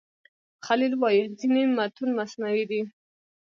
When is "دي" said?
2.69-2.81